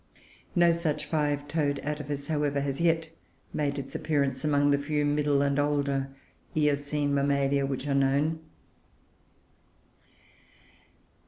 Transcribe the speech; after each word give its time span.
No 0.55 0.71
such 0.71 1.05
five 1.05 1.47
toed 1.47 1.79
"atavus," 1.83 2.27
however, 2.27 2.61
has 2.61 2.81
yet 2.81 3.11
made 3.53 3.77
its 3.77 3.93
appearance 3.93 4.43
among 4.43 4.71
the 4.71 4.79
few 4.79 5.05
middle 5.05 5.43
and 5.43 5.59
older 5.59 6.09
Eocene 6.57 7.13
Mammalia 7.13 7.67
which 7.67 7.85
are 7.87 7.93
known. 7.93 8.39